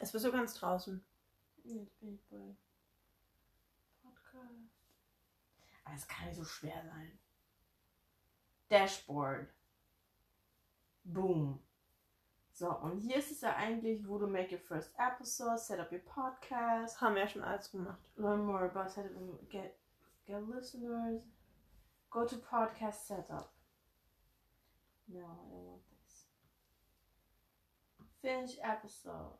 [0.00, 1.04] Es bist du ganz draußen.
[1.64, 2.56] Jetzt bin ich bei
[4.02, 4.46] Podcast.
[5.84, 7.18] Aber es kann nicht so schwer sein.
[8.70, 9.46] Dashboard.
[11.04, 11.62] Boom.
[12.52, 15.92] So, und hier ist es ja eigentlich, wo du make your first episode, set up
[15.92, 18.00] your podcast, Das haben wir ja schon alles gemacht.
[18.16, 19.78] learn more about set up, get,
[20.26, 21.22] get listeners,
[22.10, 23.52] go to podcast setup.
[25.08, 26.26] No, I don't want this.
[28.20, 29.38] Finish episode.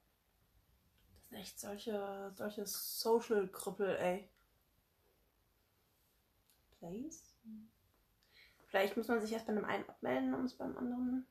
[1.31, 4.29] Sind echt solche, solche Social-Krüppel, ey.
[6.79, 7.37] Place?
[8.67, 11.27] Vielleicht muss man sich erst bei einem einen abmelden, um es beim anderen.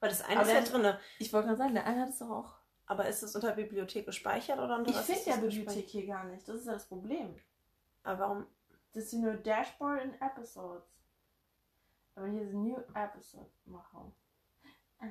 [0.00, 1.00] Weil das eine Aber ist ja drinne.
[1.18, 2.54] Ich wollte gerade sagen, der eine hat es doch auch.
[2.86, 6.48] Aber ist es unter Bibliothek gespeichert oder unter Ich finde ja Bibliothek hier gar nicht.
[6.48, 7.36] Das ist ja das Problem.
[8.02, 8.46] Aber warum?
[8.92, 10.88] Das ist nur Dashboard in Episodes.
[12.14, 14.12] Aber hier ist New Episode machen.
[15.00, 15.06] Ah,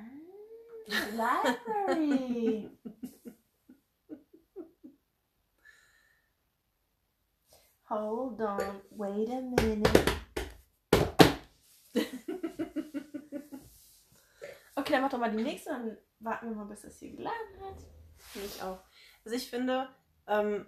[1.86, 2.70] Library.
[7.90, 9.88] Hold on, wait a minute.
[14.76, 17.60] okay, dann mach doch mal die nächste, dann warten wir mal, bis das hier geladen
[17.62, 17.78] hat.
[18.18, 18.80] Finde ich auch.
[19.24, 19.88] Also ich finde,
[20.26, 20.66] ähm.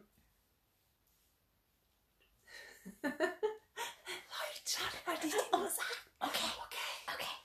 [3.02, 6.00] Läuft schon, wollte ich dir nur sagen.
[6.20, 7.36] Okay, okay, okay.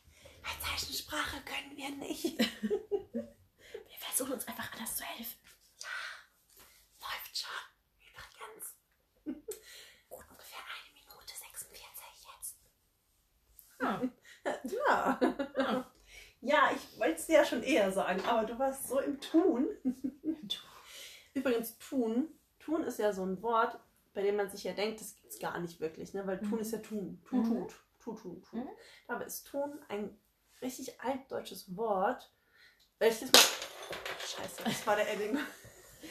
[0.41, 2.39] Bei Zeichensprache können wir nicht.
[3.13, 5.37] Wir versuchen uns einfach anders zu helfen.
[7.01, 7.49] Läuft schon.
[7.99, 8.75] Übrigens.
[10.09, 11.67] Gut, ungefähr eine Minute 46
[13.79, 14.75] jetzt.
[14.87, 15.19] Ja.
[16.41, 19.67] Ja, ich wollte es dir ja schon eher sagen, aber du warst so im Tun.
[21.33, 22.29] Übrigens, tun.
[22.59, 23.79] Tun ist ja so ein Wort,
[24.13, 26.25] bei dem man sich ja denkt, das gibt es gar nicht wirklich, ne?
[26.27, 26.59] Weil tun Mhm.
[26.59, 27.21] ist ja tun.
[27.27, 27.73] Tu, tut.
[27.99, 28.53] Tu, tu, tut.
[28.53, 28.69] Mhm.
[29.07, 30.15] Aber ist tun ein
[30.61, 32.31] richtig altdeutsches Wort,
[32.99, 33.41] welches man.
[34.19, 35.39] Scheiße, das war der Edding.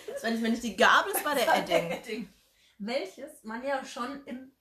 [0.09, 1.93] Das war nicht, wenn nicht die Gabel, das war der.
[1.99, 2.29] Edding.
[2.79, 4.53] Welches man ja schon im,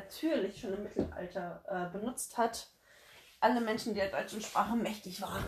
[0.00, 2.68] natürlich schon im Mittelalter äh, benutzt hat.
[3.40, 5.44] Alle Menschen, die der deutschen Sprache mächtig waren.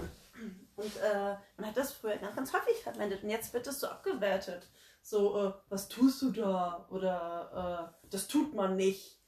[0.76, 3.22] Und äh, man hat das früher ganz, ganz häufig verwendet.
[3.22, 4.68] Und jetzt wird es so abgewertet.
[5.02, 6.86] So, äh, was tust du da?
[6.90, 9.18] Oder äh, das tut man nicht.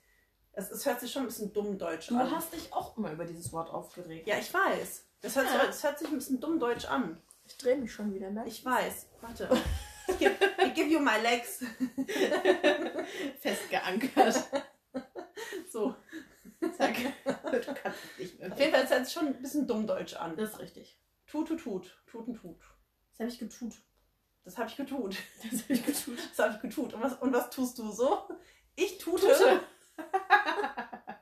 [0.52, 2.30] Es, es hört sich schon ein bisschen dumm deutsch Du an.
[2.30, 4.26] hast dich auch immer über dieses Wort aufgeregt.
[4.28, 5.06] ja, ich weiß.
[5.22, 5.52] Das hört, Ja.
[5.52, 7.20] sich, das hört sich ein bisschen dumm deutsch an.
[7.44, 8.44] Ich drehe mich schon wieder, ne?
[8.46, 9.08] Ich weiß.
[9.20, 9.48] Warte.
[10.08, 11.60] Ich give, I give you my legs.
[13.40, 14.42] festgeankert.
[15.70, 15.94] So.
[16.76, 16.96] Zack.
[17.24, 17.98] Du kannst
[18.60, 20.36] Fall hört sich schon ein bisschen dumm deutsch an.
[20.36, 20.98] Das ist richtig.
[21.26, 22.02] Tut, tut, tut.
[22.06, 22.56] Tut und tut.
[23.12, 23.74] Das habe ich getut.
[24.44, 25.16] Das habe ich getut.
[25.42, 26.18] Das habe ich getut.
[26.30, 26.94] Das habe ich getut.
[26.94, 28.28] Und was, und was tust du so?
[28.76, 29.26] Ich tute.
[29.26, 29.60] Tute.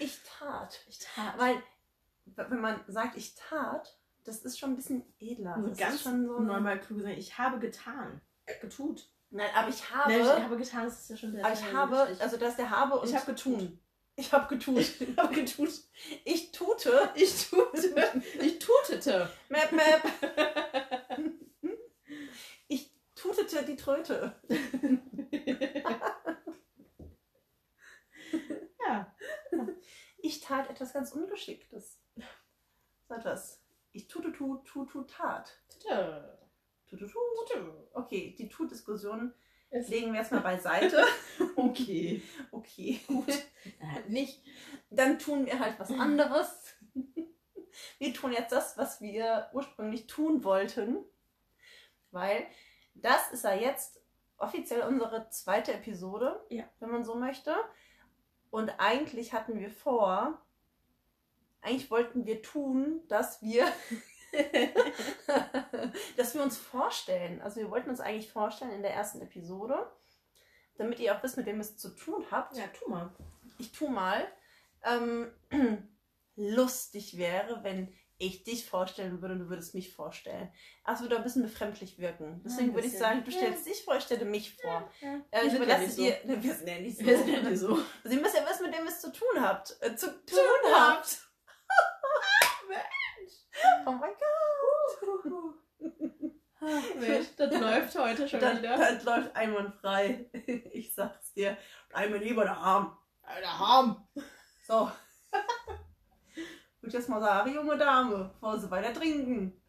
[0.00, 0.78] Ich tat.
[0.88, 1.36] Ich tat.
[1.38, 1.60] Weil,
[2.24, 5.54] wenn man sagt, ich tat, das ist schon ein bisschen edler.
[5.54, 6.38] Also das ganz ist schon so.
[6.38, 7.18] normal klug sein.
[7.18, 8.20] Ich habe getan.
[8.60, 9.08] Getut.
[9.30, 10.12] Nein, aber ich habe.
[10.12, 12.58] Nein, ich habe getan, das ist ja schon der aber ich habe, also das ist
[12.58, 13.78] der habe und Ich habe getun.
[14.18, 14.76] Ich habe getut.
[15.00, 15.70] Ich habe getut.
[16.24, 17.12] Ich tute.
[17.14, 18.22] Ich tute.
[18.40, 19.30] Ich tutete.
[19.48, 20.02] Map, map.
[22.66, 24.34] Ich tutete die Tröte.
[28.86, 29.14] Ja.
[30.18, 32.00] Ich tat etwas ganz Ungeschicktes.
[33.06, 33.62] So etwas.
[33.92, 35.60] Ich tute, tut, tut, tut, tat.
[35.68, 36.38] Tute.
[36.88, 37.88] Tut, tut, tut.
[37.92, 39.34] Okay, die Tut-Diskussion
[39.70, 41.04] legen wir erstmal beiseite.
[41.56, 42.22] Okay.
[42.52, 43.26] Okay, gut.
[43.94, 44.42] Nein, nicht.
[44.90, 46.76] Dann tun wir halt was anderes.
[47.98, 51.04] Wir tun jetzt das, was wir ursprünglich tun wollten.
[52.10, 52.44] Weil
[52.94, 54.00] das ist ja jetzt
[54.36, 56.64] offiziell unsere zweite Episode, Ja.
[56.80, 57.54] wenn man so möchte.
[58.50, 60.40] Und eigentlich hatten wir vor,
[61.60, 63.66] eigentlich wollten wir tun, dass wir,
[66.16, 67.40] dass wir uns vorstellen.
[67.42, 69.90] Also wir wollten uns eigentlich vorstellen in der ersten Episode,
[70.76, 73.10] damit ihr auch wisst, mit wem es zu tun habt Ja, tu mal.
[73.58, 74.26] Ich tu mal,
[74.84, 75.30] ähm,
[76.36, 80.52] lustig wäre, wenn ich dich vorstellen würde und du würdest mich vorstellen.
[80.82, 82.42] Aber es würde ein bisschen befremdlich wirken.
[82.44, 83.36] Deswegen ein würde ich sagen, du Ja.
[83.38, 84.90] stellst dich vor, ich stelle mich vor.
[85.00, 85.20] Ja.
[85.30, 86.02] Äh, Wir ich sind ja überlasse nicht so.
[86.02, 86.18] dir.
[86.24, 87.04] Ne, wir sind ja nicht so.
[87.06, 87.78] Wir sind ja nicht so.
[88.04, 89.76] Also ihr müsst ja wissen, mit dem ihr es zu tun habt.
[89.80, 90.38] Äh, zu tun
[90.74, 90.74] habt.
[90.74, 91.18] habt.
[93.86, 95.54] Oh mein Gott.
[96.60, 98.76] Ach, Mensch, das läuft heute schon Das, wieder.
[98.76, 100.30] das läuft einwandfrei.
[100.72, 101.56] Ich sag's dir.
[101.96, 102.96] Mir lieber daheim.
[103.28, 104.08] Alter, Ham.
[104.66, 104.90] So.
[106.82, 109.60] Und jetzt mal sagen, junge Dame, bevor Sie weiter trinken.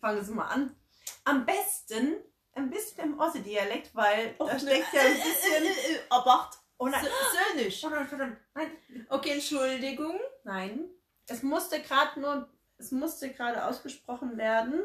[0.00, 0.76] Fangen Sie mal an.
[1.24, 2.16] Am besten
[2.52, 4.60] ein bisschen im Ossi-Dialekt, weil Och, da ne.
[4.60, 5.98] steckt ja ein bisschen.
[6.10, 6.58] Abacht.
[6.78, 7.84] Oh nein, So nicht.
[7.84, 8.38] oh nein, verdammt.
[8.54, 8.70] Nein,
[9.08, 10.18] Okay, Entschuldigung.
[10.44, 10.90] nein.
[11.26, 14.80] Es musste gerade nur, es musste gerade ausgesprochen werden,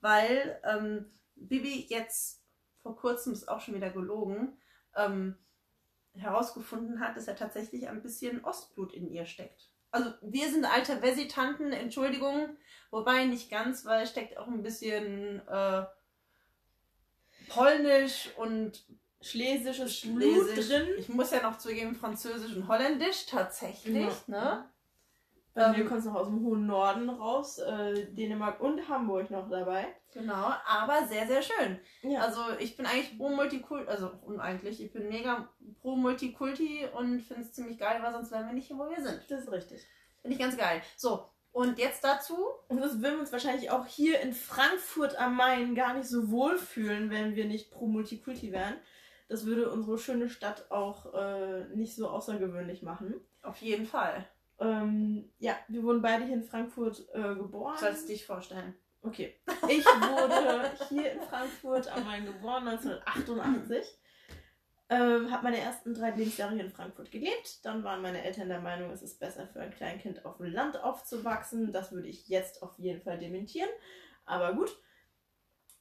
[0.00, 2.42] weil ähm, Bibi jetzt
[2.82, 4.58] vor kurzem ist auch schon wieder gelogen,
[4.96, 5.36] ähm,
[6.16, 9.70] herausgefunden hat, dass er tatsächlich ein bisschen Ostblut in ihr steckt.
[9.90, 12.56] Also wir sind alte Vesitanten, Entschuldigung,
[12.90, 15.84] wobei nicht ganz, weil es steckt auch ein bisschen äh,
[17.48, 18.84] polnisch und
[19.20, 20.54] Schlesisches Schlesisch.
[20.54, 20.88] Blut drin.
[20.98, 24.12] Ich muss ja noch zugeben, Französisch und Holländisch tatsächlich, Ja.
[24.26, 24.70] ne?
[25.54, 29.30] Bei mir Ähm, kommt es noch aus dem hohen Norden raus, äh, Dänemark und Hamburg
[29.30, 29.86] noch dabei.
[30.12, 31.78] Genau, aber sehr, sehr schön.
[32.02, 32.22] Ja.
[32.22, 35.48] Also ich bin eigentlich pro Multikulti, also uneigentlich, ich bin mega
[35.80, 39.02] pro Multikulti und finde es ziemlich geil, weil sonst wären wir nicht hier, wo wir
[39.02, 39.20] sind.
[39.28, 39.86] das ist richtig.
[40.22, 40.82] Finde ich ganz geil.
[40.96, 42.36] So, und jetzt dazu,
[42.68, 46.30] Und das würden wir uns wahrscheinlich auch hier in Frankfurt am Main gar nicht so
[46.30, 48.74] wohl fühlen, wenn wir nicht pro Multikulti wären.
[49.28, 53.14] Das würde unsere schöne Stadt auch äh, nicht so außergewöhnlich machen.
[53.42, 54.26] auf jeden Fall,
[54.60, 57.76] Ähm, ja, wir wurden beide hier in Frankfurt äh, geboren.
[57.78, 58.74] sollst dich vorstellen.
[59.02, 59.34] Okay.
[59.68, 63.98] Ich wurde hier in Frankfurt am Main geboren, 1988.
[64.90, 67.64] Ähm, habe meine ersten drei Lebensjahre hier in Frankfurt gelebt.
[67.64, 70.82] Dann waren meine Eltern der Meinung, es ist besser für ein Kleinkind auf dem Land
[70.82, 71.72] aufzuwachsen.
[71.72, 73.70] Das würde ich jetzt auf jeden Fall dementieren.
[74.26, 74.76] Aber gut.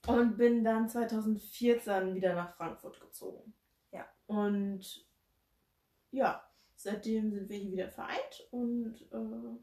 [0.07, 3.53] Und bin dann 2014 wieder nach Frankfurt gezogen.
[3.91, 4.05] Ja.
[4.27, 5.05] Und
[6.11, 6.43] ja,
[6.83, 9.57] seitdem sind wir hier wieder vereint und äh,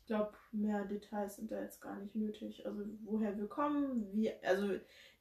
[0.00, 2.66] ich glaube, mehr Details sind da jetzt gar nicht nötig.
[2.66, 4.70] Also woher wir kommen, wie, also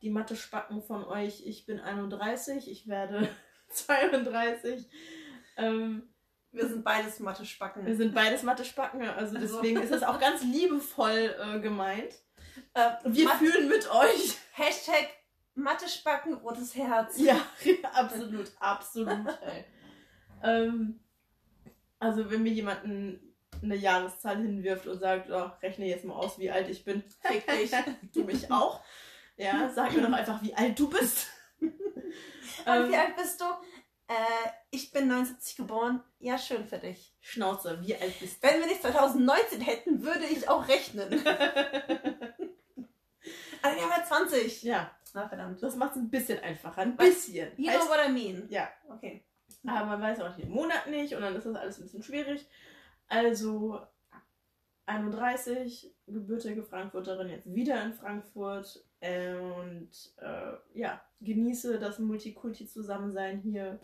[0.01, 3.29] die Mathe-Spacken von euch, ich bin 31, ich werde
[3.69, 4.89] 32.
[5.57, 6.09] Ähm,
[6.51, 7.85] Wir sind beides Mathe-Spacken.
[7.85, 12.13] wir sind beides Mathe-Spacken, also Also- deswegen ist es auch ganz liebevoll äh, gemeint.
[12.73, 14.37] Äh, Wir Mat- fühlen mit euch.
[14.53, 15.07] Hashtag
[15.53, 17.19] Mathe-Spacken, rotes Herz.
[17.19, 17.39] Ja,
[17.93, 19.27] absolut, absolut.
[20.43, 20.99] Ähm,
[21.99, 23.19] also wenn mir jemanden
[23.61, 27.45] eine Jahreszahl hinwirft und sagt, oh, rechne jetzt mal aus, wie alt ich bin, Fick
[27.47, 27.71] dich.
[28.13, 28.81] du mich auch.
[29.37, 31.27] Ja, sag mir doch einfach, wie alt du bist.
[31.61, 31.71] Und
[32.67, 33.45] ähm, wie alt bist du?
[34.07, 36.03] Äh, ich bin 79 geboren.
[36.19, 37.15] Ja, schön für dich.
[37.21, 41.09] Schnauze, wie alt bist Wenn wir nicht 2019 hätten, würde ich auch rechnen.
[41.11, 41.17] du?
[43.63, 44.63] Aber wir haben ja 20.
[44.63, 45.61] ja, Na verdammt.
[45.61, 46.81] das macht es ein bisschen einfacher.
[46.81, 47.51] Ein bisschen.
[47.57, 48.47] You know what I mean.
[48.49, 49.23] ja, Okay.
[49.65, 52.47] Aber man weiß auch den Monat nicht und dann ist das alles ein bisschen schwierig.
[53.07, 53.81] Also
[54.85, 63.79] 31, gebürtige Frankfurterin, jetzt wieder in Frankfurt und äh, ja, genieße das Multikulti-Zusammensein hier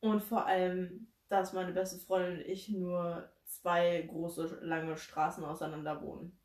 [0.00, 6.00] und vor allem, dass meine beste Freundin und ich nur zwei große, lange Straßen auseinander
[6.02, 6.38] wohnen.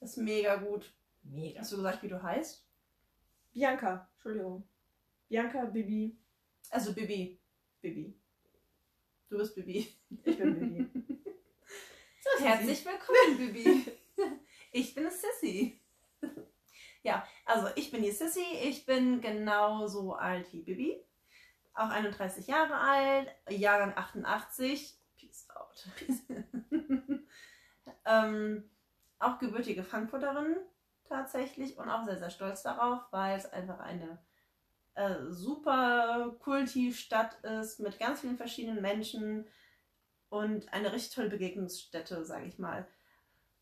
[0.00, 0.92] Das ist mega gut.
[1.22, 1.60] Mega.
[1.60, 2.66] Hast du gesagt, wie du heißt?
[3.52, 4.68] Bianca, Entschuldigung.
[5.28, 6.18] Bianca, Bibi,
[6.70, 7.40] Also Bibi.
[7.80, 8.18] Bibi.
[9.28, 9.94] Du bist Bibi.
[10.24, 10.90] Ich bin Bibi.
[12.38, 12.42] So.
[12.42, 13.92] Herzlich willkommen, Bibi.
[14.72, 15.78] Ich bin Sissy.
[17.02, 18.44] Ja, also ich bin die Sissy.
[18.62, 21.04] Ich bin genauso alt wie Bibi.
[21.74, 23.28] Auch 31 Jahre alt.
[23.50, 24.98] Jahrgang 88.
[25.16, 25.86] Peace out.
[28.06, 28.70] ähm,
[29.18, 30.56] auch gebürtige Frankfurterin
[31.08, 34.18] tatsächlich und auch sehr, sehr stolz darauf, weil es einfach eine
[34.94, 39.46] äh, super Kulti-Stadt ist mit ganz vielen verschiedenen Menschen
[40.28, 42.86] und eine richtig tolle Begegnungsstätte, sage ich mal.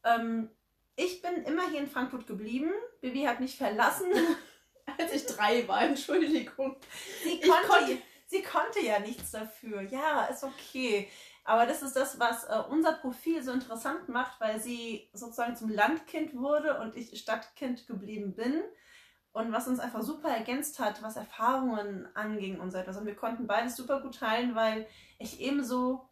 [0.04, 0.50] Ähm,
[0.96, 2.70] ich bin immer hier in Frankfurt geblieben.
[3.00, 4.10] Bibi hat mich verlassen.
[4.98, 6.76] Als ich drei war, Entschuldigung.
[7.22, 9.82] Sie konnte, konnte- sie konnte ja nichts dafür.
[9.82, 11.08] Ja, ist okay.
[11.44, 15.70] Aber das ist das, was äh, unser Profil so interessant macht, weil sie sozusagen zum
[15.70, 18.62] Landkind wurde und ich Stadtkind geblieben bin.
[19.32, 22.98] Und was uns einfach super ergänzt hat, was Erfahrungen anging und so etwas.
[22.98, 24.86] Und wir konnten beides super gut teilen, weil
[25.18, 26.08] ich ebenso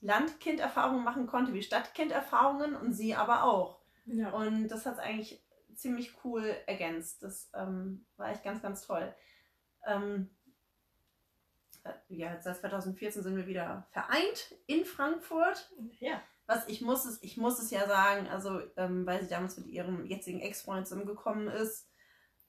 [0.00, 3.80] Landkind-Erfahrungen machen konnte wie Stadtkind-Erfahrungen und sie aber auch.
[4.06, 4.30] Ja.
[4.30, 7.22] Und das hat es eigentlich ziemlich cool ergänzt.
[7.22, 9.14] Das ähm, war echt ganz, ganz toll.
[9.86, 10.30] Ähm,
[11.84, 15.70] äh, ja, seit 2014 sind wir wieder vereint in Frankfurt.
[16.00, 16.22] ja.
[16.46, 19.66] Was ich muss es, ich muss es ja sagen, also ähm, weil sie damals mit
[19.66, 21.88] ihrem jetzigen Ex-Freund zusammengekommen ist,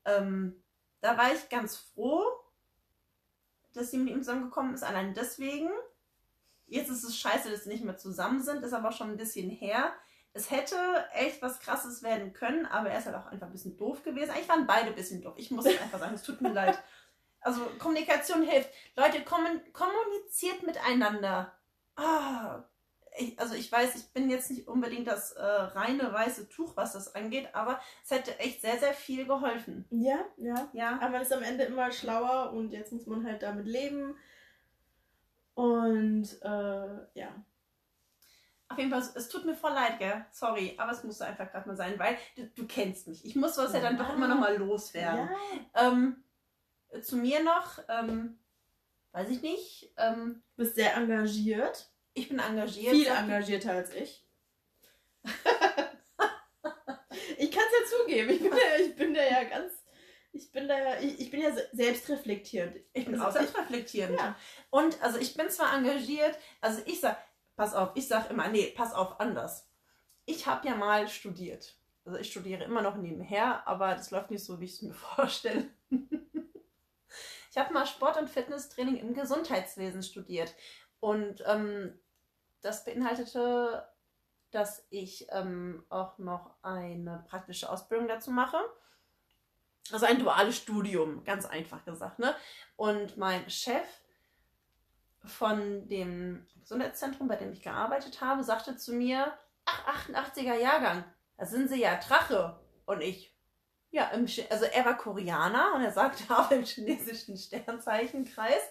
[0.03, 0.61] ähm,
[1.01, 2.23] da war ich ganz froh,
[3.73, 4.83] dass sie mit ihm zusammengekommen ist.
[4.83, 5.69] Allein deswegen.
[6.67, 9.51] Jetzt ist es scheiße, dass sie nicht mehr zusammen sind, ist aber schon ein bisschen
[9.51, 9.93] her.
[10.33, 10.75] Es hätte
[11.13, 14.31] echt was krasses werden können, aber er ist halt auch einfach ein bisschen doof gewesen.
[14.31, 15.35] Eigentlich waren beide ein bisschen doof.
[15.37, 16.77] Ich muss es einfach sagen, es tut mir leid.
[17.39, 18.71] Also Kommunikation hilft.
[18.95, 21.55] Leute, kommun kommuniziert miteinander.
[21.95, 22.63] Ah,
[23.17, 26.93] ich, also ich weiß, ich bin jetzt nicht unbedingt das äh, reine weiße Tuch, was
[26.93, 29.85] das angeht, aber es hätte echt sehr, sehr viel geholfen.
[29.89, 30.69] Ja, ja.
[30.73, 30.95] Ja.
[31.01, 34.15] Aber man ist am Ende immer schlauer und jetzt muss man halt damit leben.
[35.53, 37.43] Und äh, ja.
[38.67, 40.25] Auf jeden Fall, es tut mir voll leid, gell?
[40.31, 43.23] Sorry, aber es musste einfach gerade mal sein, weil du, du, kennst mich.
[43.23, 45.29] Ich muss was ja, ja dann doch immer noch mal loswerden.
[45.75, 45.87] Ja.
[45.87, 46.23] Ähm,
[47.01, 48.39] zu mir noch, ähm,
[49.11, 49.93] weiß ich nicht.
[49.97, 51.91] Ähm, du bist sehr engagiert.
[52.15, 52.95] Ich bin engagiert.
[52.95, 54.25] Viel engagierter als ich.
[57.37, 58.29] ich kann es ja zugeben.
[58.29, 59.73] Ich bin ja, ich bin da ja ganz.
[60.31, 62.77] Ich bin da ich, ich bin ja selbstreflektierend.
[62.93, 64.17] Ich bin auch selbstreflektierend.
[64.17, 64.37] Ja.
[64.69, 67.17] Und also ich bin zwar engagiert, also ich sag,
[67.57, 69.69] pass auf, ich sag immer, nee, pass auf, anders.
[70.25, 71.77] Ich habe ja mal studiert.
[72.05, 74.93] Also ich studiere immer noch nebenher, aber das läuft nicht so, wie ich es mir
[75.15, 75.69] vorstelle.
[75.89, 80.55] ich habe mal Sport- und Fitnesstraining im Gesundheitswesen studiert.
[81.01, 81.99] Und ähm,
[82.65, 83.87] das beinhaltete,
[84.51, 88.57] dass ich ähm, auch noch eine praktische Ausbildung dazu mache.
[89.91, 92.19] Also ein duales Studium, ganz einfach gesagt.
[92.19, 92.33] Ne?
[92.75, 93.85] Und mein Chef
[95.23, 99.31] von dem Gesundheitszentrum, bei dem ich gearbeitet habe, sagte zu mir,
[99.65, 101.03] ach, 88er Jahrgang,
[101.37, 102.59] da sind Sie ja Drache.
[102.85, 103.35] Und ich,
[103.91, 108.61] ja, also er war Koreaner und er sagte auch im chinesischen Sternzeichenkreis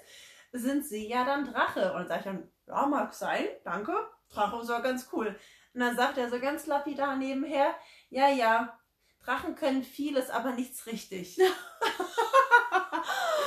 [0.54, 1.92] sind Sie ja dann Drache.
[1.94, 3.94] Und sage ich dann, ja, mag sein, danke,
[4.30, 5.38] Drache ist auch ganz cool.
[5.74, 7.74] Und dann sagt er so ganz lapidar nebenher,
[8.08, 8.78] ja, ja,
[9.24, 11.38] Drachen können vieles, aber nichts richtig.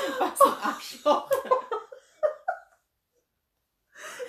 [0.20, 1.30] Was ein Arschloch.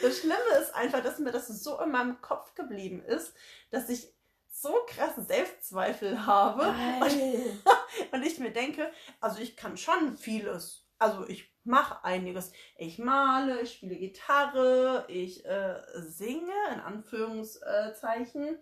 [0.01, 3.35] Das Schlimme ist einfach, dass mir das so in meinem Kopf geblieben ist,
[3.71, 4.13] dass ich
[4.51, 6.69] so krasse Selbstzweifel habe
[7.01, 10.85] und, und, ich mir denke, also ich kann schon vieles.
[10.99, 12.53] Also ich mache einiges.
[12.77, 18.59] Ich male, ich spiele Gitarre, ich äh, singe, in Anführungszeichen.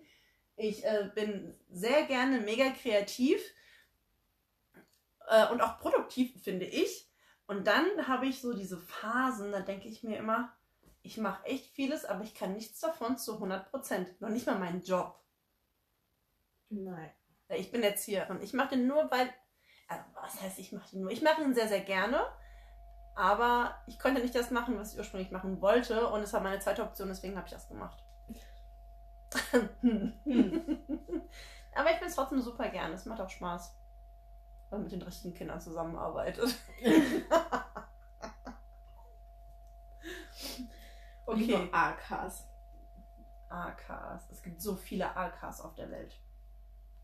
[0.56, 3.40] Ich äh, bin sehr gerne mega kreativ
[5.28, 7.08] äh, und auch produktiv, finde ich.
[7.46, 10.52] Und dann habe ich so diese Phasen, da denke ich mir immer,
[11.02, 14.20] ich mache echt vieles, aber ich kann nichts davon zu 100 Prozent.
[14.20, 15.22] Noch nicht mal meinen Job.
[16.68, 17.12] Nein.
[17.50, 18.42] Ich bin Erzieherin.
[18.42, 19.32] Ich mache den nur, weil.
[19.86, 21.12] Also, was heißt, ich mache den nur?
[21.12, 22.26] Ich mache ihn sehr, sehr gerne.
[23.16, 26.08] Aber ich konnte nicht das machen, was ich ursprünglich machen wollte.
[26.08, 28.04] Und es war meine zweite Option, deswegen habe ich das gemacht.
[31.74, 32.94] aber ich bin es trotzdem super gerne.
[32.94, 33.74] Es macht auch Spaß,
[34.70, 36.54] wenn man mit den richtigen Kindern zusammenarbeitet.
[41.26, 41.68] Okay.
[41.72, 42.46] AKs.
[43.48, 44.30] AKs.
[44.30, 46.18] Es gibt so viele AKs auf der Welt.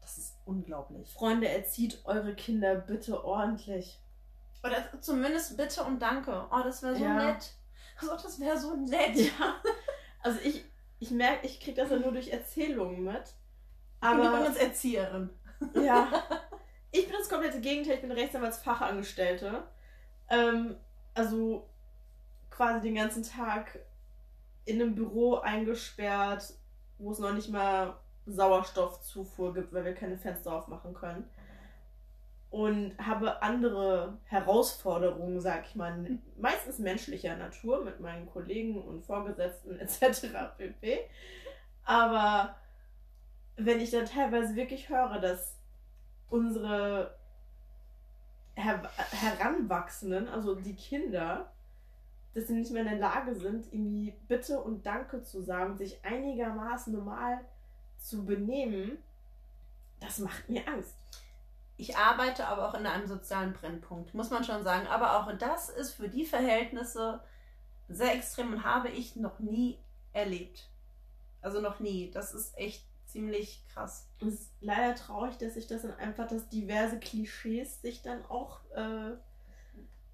[0.01, 1.13] Das ist unglaublich.
[1.13, 4.02] Freunde, erzieht eure Kinder bitte ordentlich.
[4.63, 6.47] Oder zumindest bitte und danke.
[6.51, 7.15] Oh, das wäre so ja.
[7.15, 7.55] nett.
[8.01, 9.17] Also, das wäre so nett.
[9.17, 9.57] Ja.
[10.25, 10.65] Also ich,
[11.01, 13.35] ich merke, ich kriege das ja nur durch Erzählungen mit.
[14.01, 15.31] Aber ich bin übrigens Erzieherin.
[15.75, 16.09] Ja.
[16.95, 17.95] Ich bin das komplette Gegenteil.
[17.95, 19.63] Ich bin Rechtsanwaltsfachangestellte.
[20.29, 20.77] Ähm,
[21.15, 21.67] also
[22.51, 23.79] quasi den ganzen Tag
[24.67, 26.53] in einem Büro eingesperrt,
[26.99, 31.29] wo es noch nicht mal Sauerstoffzufuhr gibt, weil wir keine Fenster aufmachen können.
[32.53, 39.79] Und habe andere Herausforderungen, sag ich mal, meistens menschlicher Natur mit meinen Kollegen und Vorgesetzten
[39.81, 40.27] etc.
[40.57, 41.01] pp.
[41.85, 42.55] Aber
[43.57, 45.57] wenn ich dann teilweise wirklich höre, dass
[46.29, 47.17] unsere
[48.55, 51.51] Her Heranwachsenden, also die Kinder,
[52.35, 56.05] dass sie nicht mehr in der Lage sind, irgendwie Bitte und Danke zu sagen, sich
[56.05, 57.41] einigermaßen normal
[57.99, 58.99] zu benehmen,
[60.01, 60.97] das macht mir Angst.
[61.77, 64.87] Ich arbeite aber auch in einem sozialen Brennpunkt, muss man schon sagen.
[64.87, 67.21] Aber auch das ist für die Verhältnisse
[67.89, 69.79] sehr extrem und habe ich noch nie
[70.13, 70.69] erlebt.
[71.41, 72.11] Also noch nie.
[72.11, 74.09] Das ist echt ziemlich krass.
[74.21, 78.61] Es ist leider traurig, dass sich das dann einfach, dass diverse Klischees sich dann auch
[78.75, 79.17] äh,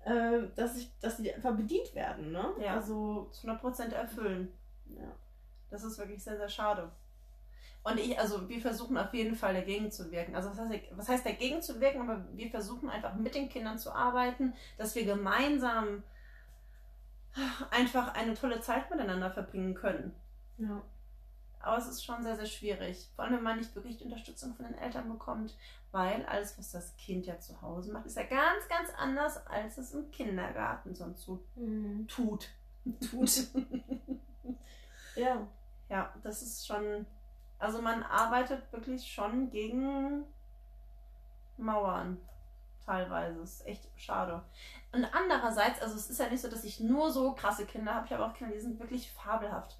[0.08, 2.52] äh, dass, ich, dass die einfach bedient werden, ne?
[2.60, 2.74] Ja.
[2.74, 4.52] Also zu 100% erfüllen.
[4.86, 5.12] Ja.
[5.70, 6.90] Das ist wirklich sehr, sehr schade.
[7.84, 10.34] Und ich, also wir versuchen auf jeden Fall dagegen zu wirken.
[10.34, 12.02] Also was heißt, was heißt dagegen zu wirken?
[12.02, 16.02] Aber wir versuchen einfach mit den Kindern zu arbeiten, dass wir gemeinsam
[17.70, 20.14] einfach eine tolle Zeit miteinander verbringen können.
[20.58, 20.82] Ja.
[21.60, 23.08] Aber es ist schon sehr, sehr schwierig.
[23.16, 25.54] Vor allem, wenn man nicht wirklich Unterstützung von den Eltern bekommt.
[25.90, 29.78] Weil alles, was das Kind ja zu Hause macht, ist ja ganz, ganz anders, als
[29.78, 32.06] es im Kindergarten sonst so mhm.
[32.08, 32.50] tut.
[33.10, 33.48] Tut.
[35.16, 35.46] ja.
[35.88, 37.06] Ja, das ist schon.
[37.58, 40.24] Also man arbeitet wirklich schon gegen
[41.56, 42.18] Mauern.
[42.84, 43.40] Teilweise.
[43.40, 44.42] Das ist echt schade.
[44.92, 48.06] Und andererseits, also es ist ja nicht so, dass ich nur so krasse Kinder habe.
[48.06, 49.76] Ich habe auch Kinder, die sind wirklich fabelhaft.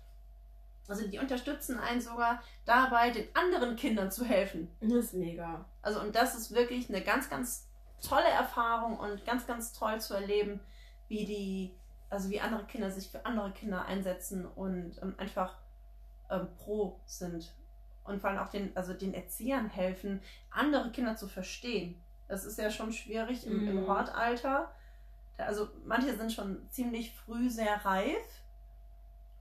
[0.89, 4.71] Also die unterstützen einen sogar dabei, den anderen Kindern zu helfen.
[4.81, 5.67] Das ist mega.
[5.83, 7.69] Also und das ist wirklich eine ganz, ganz
[8.01, 10.61] tolle Erfahrung und ganz, ganz toll zu erleben,
[11.09, 11.75] wie die,
[12.11, 15.59] also wie andere Kinder sich für andere Kinder einsetzen und ähm, einfach
[16.31, 17.55] ähm, pro sind.
[18.09, 22.01] Und vor allem auch den, also den Erziehern helfen, andere Kinder zu verstehen.
[22.27, 23.87] Das ist ja schon schwierig im, im Mhm.
[23.89, 24.71] Hortalter.
[25.37, 28.43] Da- Also manche sind schon ziemlich früh sehr reif.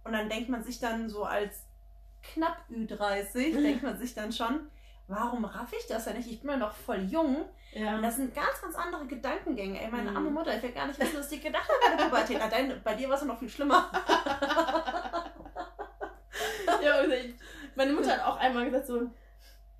[0.04, 1.66] Und dann denkt man sich dann so als
[2.24, 4.70] knapp Ü30, denkt man sich dann schon,
[5.08, 6.30] warum raff ich das ja nicht?
[6.32, 7.46] Ich bin ja noch voll jung.
[7.74, 7.96] Ja.
[7.96, 9.82] Und das sind ganz, ganz andere Gedankengänge.
[9.82, 10.18] Ey, meine Mhm.
[10.18, 12.40] arme Mutter, ich will gar nicht wissen, was die gedacht hat bei der Pubertät.
[12.52, 13.92] Dein, bei dir war es ja noch viel schlimmer.
[17.78, 19.10] meine Mutter hat auch einmal gesagt, so,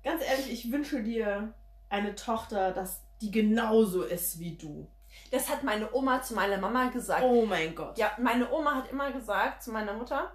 [0.02, 1.52] ganz ehrlich, ich wünsche dir
[1.90, 4.88] eine Tochter, dass die genauso ist wie du.
[5.30, 7.24] Das hat meine Oma zu meiner Mama gesagt.
[7.24, 7.98] Oh mein Gott.
[7.98, 10.32] Ja, meine Oma hat immer gesagt zu meiner Mutter,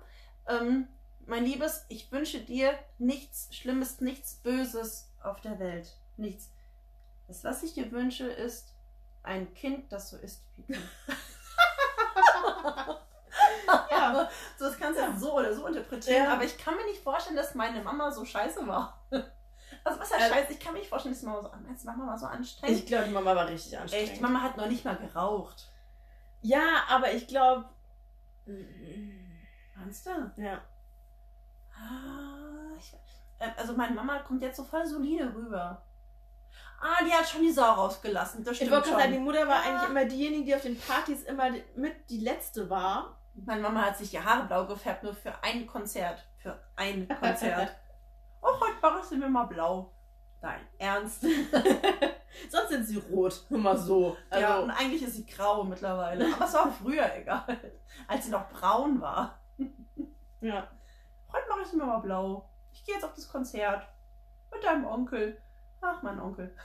[0.48, 0.88] ähm,
[1.26, 5.98] mein Liebes, ich wünsche dir nichts Schlimmes, nichts Böses auf der Welt.
[6.18, 6.52] Nichts.
[7.28, 8.74] Das, was ich dir wünsche, ist
[9.24, 10.80] ein Kind, das so ist wie du.
[14.58, 15.16] So, das kannst du Ja.
[15.16, 16.34] so oder so interpretieren, Ja.
[16.34, 19.00] aber ich kann mir nicht vorstellen, dass meine Mama so scheiße war.
[19.86, 20.54] Also was heißt Äh, scheiße?
[20.54, 22.78] Ich kann mir nicht vorstellen, dass Mama so, meinst Mama war so anstrengend.
[22.78, 24.12] Ich glaube, die Mama war richtig anstrengend.
[24.12, 25.68] Echt, Mama hat noch nicht mal geraucht.
[26.42, 27.66] Ja, aber ich glaube.
[29.76, 30.32] Meinst du?
[30.38, 30.62] Ja.
[31.76, 32.94] Ah, ich,
[33.40, 35.82] äh, also meine Mama kommt jetzt so voll solide rüber.
[36.80, 38.44] Ah, die hat schon die Sau rausgelassen.
[38.44, 39.00] Das Ich stimmt wollte schon.
[39.00, 39.70] sagen, die Mutter war Ja.
[39.72, 43.18] eigentlich immer diejenige, die auf den Partys immer mit die letzte war.
[43.36, 46.24] Meine Mama hat sich die Haare blau gefärbt, nur für ein Konzert.
[46.38, 47.76] Für ein Konzert.
[48.42, 49.92] oh, heute machen wir mal blau.
[50.40, 51.22] Dein Ernst?
[52.50, 53.46] Sonst sind sie rot.
[53.50, 54.18] Mal so.
[54.30, 56.34] Also, ja, und eigentlich ist sie grau mittlerweile.
[56.36, 57.58] Aber es war früher egal.
[58.08, 59.40] Als sie noch braun war.
[60.42, 60.68] ja.
[61.32, 62.50] Heute mache ich mir mal blau.
[62.72, 63.88] Ich gehe jetzt auf das Konzert.
[64.52, 65.42] Mit deinem Onkel.
[65.82, 66.56] Ach, mein Onkel.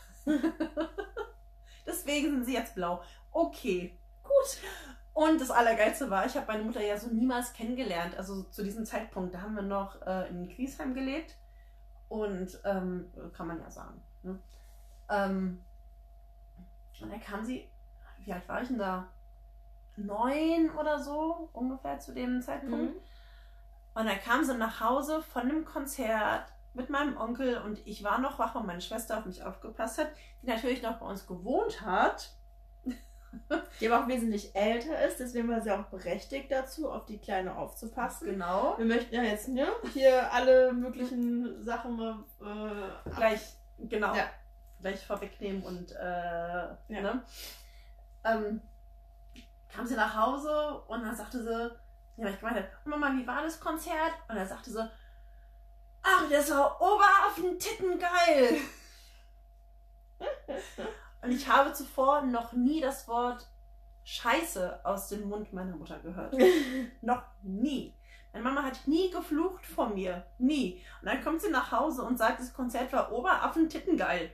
[1.86, 3.02] Deswegen sind sie jetzt blau.
[3.30, 4.58] Okay, gut.
[5.18, 8.16] Und das Allergeilste war, ich habe meine Mutter ja so niemals kennengelernt.
[8.16, 11.34] Also zu diesem Zeitpunkt, da haben wir noch äh, in Griesheim gelebt.
[12.08, 14.00] Und ähm, kann man ja sagen.
[14.22, 14.38] Ne?
[15.10, 15.60] Ähm,
[17.00, 17.68] und dann kam sie,
[18.24, 19.08] wie alt war ich denn da?
[19.96, 22.94] Neun oder so, ungefähr zu dem Zeitpunkt.
[22.94, 23.00] Mhm.
[23.94, 28.20] Und dann kam sie nach Hause von einem Konzert mit meinem Onkel und ich war
[28.20, 31.84] noch wach, weil meine Schwester auf mich aufgepasst hat, die natürlich noch bei uns gewohnt
[31.84, 32.37] hat.
[33.80, 37.56] Die aber auch wesentlich älter ist, deswegen war sie auch berechtigt dazu, auf die Kleine
[37.56, 38.28] aufzupassen.
[38.28, 38.76] Genau.
[38.78, 42.24] Wir möchten ja jetzt ne, hier alle möglichen Sachen.
[42.40, 43.40] Äh, Gleich,
[43.78, 44.14] genau.
[44.14, 44.30] Ja.
[44.80, 47.22] Gleich vorwegnehmen und äh, ne?
[48.24, 48.60] ähm,
[49.74, 51.70] kam sie nach Hause und dann sagte sie,
[52.22, 54.12] ja, ich gemeint habe, Mama, wie war das Konzert?
[54.28, 54.90] Und dann sagte sie,
[56.02, 58.58] ach, das war Oberaffen Titten geil.
[61.22, 63.46] Und ich habe zuvor noch nie das Wort
[64.04, 66.34] Scheiße aus dem Mund meiner Mutter gehört.
[67.02, 67.94] noch nie.
[68.32, 70.24] Meine Mama hat nie geflucht vor mir.
[70.38, 70.82] Nie.
[71.02, 74.30] Und dann kommt sie nach Hause und sagt, das Konzert war Oberaffen Titten geil.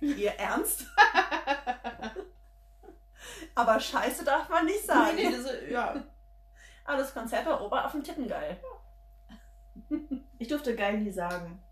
[0.00, 0.86] Ihr Ernst?
[3.54, 5.16] Aber Scheiße darf man nicht sagen.
[5.16, 5.94] nee, nee, das, ja.
[6.84, 8.58] Aber das Konzert war Oberaffen Titten geil.
[10.38, 11.62] Ich durfte geil nie sagen.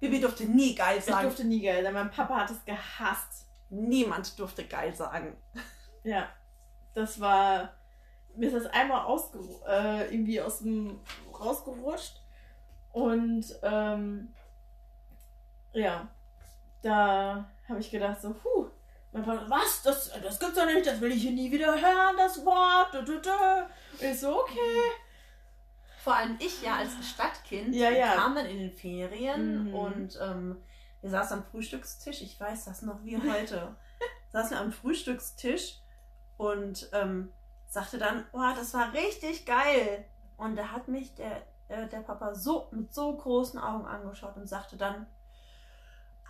[0.00, 1.22] Bibi durfte nie geil Ich sagen.
[1.22, 1.94] durfte nie geil sagen.
[1.94, 3.47] Mein Papa hat es gehasst.
[3.70, 5.36] Niemand durfte geil sagen.
[6.04, 6.28] Ja.
[6.94, 7.74] Das war.
[8.34, 11.00] Mir ist das einmal ausge äh, irgendwie aus dem
[11.38, 12.20] rausgerutscht.
[12.92, 14.32] Und ähm,
[15.72, 16.08] ja,
[16.82, 18.66] da habe ich gedacht, so, puh,
[19.12, 19.82] mein Papa, was?
[19.82, 22.94] Das, das gibt's doch nicht, das will ich hier nie wieder hören, das Wort.
[22.94, 23.30] Du, du, du.
[23.30, 24.80] Und ich so, okay.
[26.02, 28.14] Vor allem ich ja als Stadtkind Ja, ja.
[28.14, 29.74] kam dann in den Ferien Mhm.
[29.74, 30.62] und ähm,
[31.00, 33.76] wir saßen am Frühstückstisch, ich weiß das noch wie heute,
[34.32, 35.80] saßen wir am Frühstückstisch
[36.36, 37.32] und ähm,
[37.68, 40.04] sagte dann, oh, das war richtig geil.
[40.36, 44.48] Und da hat mich der, äh, der Papa so mit so großen Augen angeschaut und
[44.48, 45.06] sagte dann,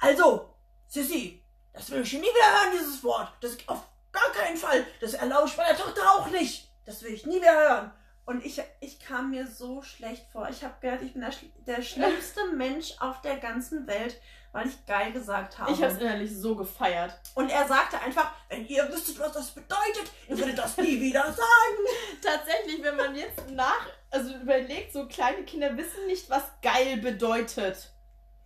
[0.01, 0.55] also,
[0.87, 3.33] Sissy, das will ich nie wieder hören, dieses Wort.
[3.41, 4.87] Das auf gar keinen Fall.
[5.01, 6.71] Das erlaube ich meiner Tochter auch nicht.
[6.87, 7.93] Das will ich nie wieder hören.
[8.25, 10.49] Und ich, ich kam mir so schlecht vor.
[10.51, 11.33] Ich habe gehört, ich bin der,
[11.67, 14.21] der schlimmste Mensch auf der ganzen Welt,
[14.53, 15.71] weil ich geil gesagt habe.
[15.73, 17.15] Ich habe es innerlich so gefeiert.
[17.35, 21.25] Und er sagte einfach, wenn ihr wüsstet, was das bedeutet, ihr würdet das nie wieder
[21.25, 21.79] sagen.
[22.23, 27.91] Tatsächlich, wenn man jetzt nach, also überlegt, so kleine Kinder wissen nicht, was geil bedeutet.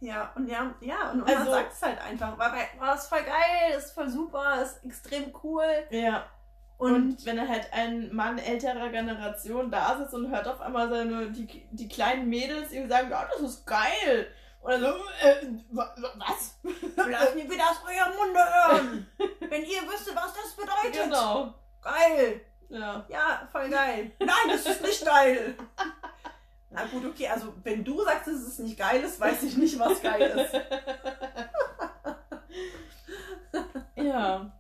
[0.01, 2.37] Ja, und ja, ja, und, Also- man sagt es halt einfach.
[2.37, 5.65] War, das voll geil, ist voll super, ist extrem cool.
[5.91, 6.27] Ja.
[6.79, 10.89] Und, Und wenn dann halt ein Mann älterer Generation da sitzt und hört auf einmal
[10.91, 14.27] seine, die, die kleinen Mädels ihm sagen, ja, das ist geil.
[14.63, 14.87] Oder so,
[15.21, 16.57] äh, wa- wa- was?
[17.09, 19.07] lasst nie wieder aus eurem Munde hören.
[19.41, 21.03] wenn ihr wüsstet, was das bedeutet.
[21.05, 21.53] Genau.
[21.83, 22.41] Geil.
[22.69, 23.05] Ja.
[23.09, 24.13] Ja, voll geil.
[24.21, 25.57] Nein, das ist nicht geil.
[26.71, 29.77] Na gut, okay, also wenn du sagst, dass es nicht geil ist, weiß ich nicht,
[29.79, 30.55] was geil ist.
[33.97, 34.51] ja.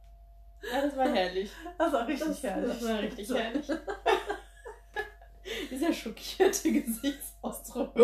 [0.72, 1.50] Ja, das war herrlich.
[1.78, 2.78] Das war richtig Das, herrlich.
[2.78, 3.66] das war richtig herrlich.
[5.70, 7.92] Dieser schockierte Gesichtsausdruck.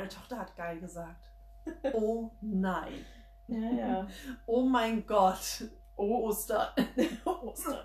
[0.00, 1.30] Meine Tochter hat geil gesagt.
[1.92, 3.04] Oh nein.
[3.48, 4.06] Ja, ja.
[4.46, 5.64] Oh mein Gott.
[5.96, 6.68] Oh Ostern.
[7.24, 7.84] Ostern.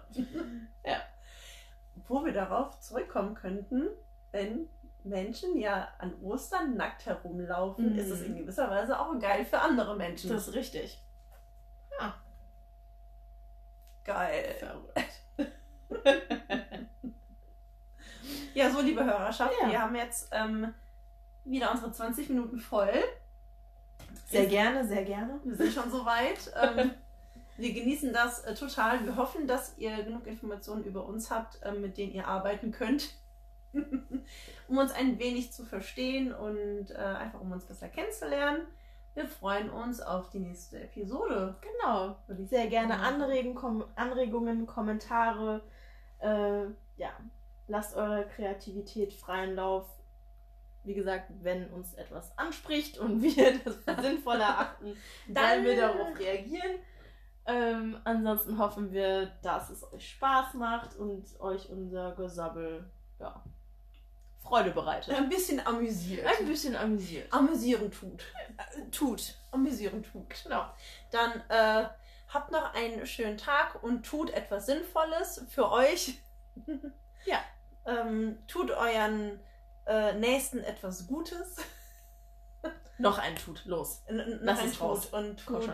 [2.07, 3.87] Wo wir darauf zurückkommen könnten,
[4.31, 4.69] wenn
[5.03, 7.99] Menschen ja an Ostern nackt herumlaufen, Mhm.
[7.99, 10.29] ist es in gewisser Weise auch geil für andere Menschen.
[10.29, 11.01] Das ist richtig.
[14.03, 14.55] geil.
[14.59, 15.21] Verrückt.
[18.53, 19.69] Ja, so liebe Hörerschaft, Ja.
[19.69, 20.73] wir haben jetzt ähm,
[21.45, 23.03] wieder unsere 20 Minuten voll.
[24.27, 25.39] Sehr gerne, sehr gerne.
[25.43, 26.51] Wir sind schon so weit.
[26.77, 26.91] Ähm,
[27.57, 29.05] wir genießen das äh, total.
[29.05, 33.15] Wir hoffen, dass ihr genug Informationen über uns habt, ähm, mit denen ihr arbeiten könnt,
[34.67, 38.67] um uns ein wenig zu verstehen und äh, einfach um uns besser kennenzulernen.
[39.13, 41.55] Wir freuen uns auf die nächste Episode.
[41.61, 42.17] Genau.
[42.27, 42.99] würde ich Sehr gerne.
[42.99, 45.61] Anregen, Kom Anregungen, Kommentare.
[46.19, 46.65] Äh,
[46.97, 47.11] ja,
[47.67, 49.85] lasst eure Kreativität freien Lauf.
[50.85, 54.95] Wie gesagt, wenn uns etwas anspricht und wir das für sinnvoll erachten,
[55.27, 56.79] dann wir darauf reagieren.
[57.47, 63.43] Ähm, ansonsten hoffen wir, dass es euch Spaß macht und euch unser Gesabbel ja,
[64.41, 65.13] Freude bereitet.
[65.13, 66.25] Ein bisschen amüsiert.
[66.25, 67.31] Ein bisschen amüsiert.
[67.31, 68.23] Amüsieren tut.
[68.91, 69.35] Tut.
[69.51, 70.43] Amüsieren tut.
[70.43, 70.65] Genau.
[71.11, 71.87] Dann äh,
[72.29, 76.19] habt noch einen schönen Tag und tut etwas Sinnvolles für euch.
[77.25, 77.39] Ja.
[77.85, 79.39] ähm, tut euren
[79.85, 81.57] äh, Nächsten etwas Gutes.
[82.97, 83.65] Noch ein Tut.
[83.65, 84.03] Los.
[84.07, 85.01] N- n- Lass nein, es raus.
[85.09, 85.69] tut und tut,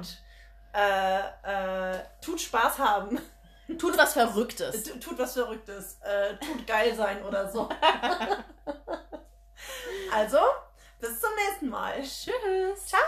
[0.74, 1.20] äh,
[1.94, 3.20] äh, tut Spaß haben.
[3.80, 4.84] Tut was Verrücktes.
[4.84, 5.98] T- tut was Verrücktes.
[6.02, 7.70] Äh, tut geil sein oder so.
[10.12, 10.40] also,
[11.00, 12.02] bis zum nächsten Mal.
[12.02, 12.86] Tschüss.
[12.86, 13.00] Ciao.